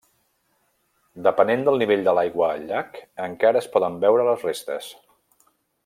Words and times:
Depenent 1.27 1.65
del 1.67 1.77
nivell 1.83 2.05
de 2.09 2.15
l'aigua 2.19 2.47
al 2.55 2.65
llac, 2.71 2.99
encara 3.27 3.63
es 3.65 3.71
poden 3.77 4.01
veure 4.07 4.27
les 4.31 4.49
restes. 4.51 4.91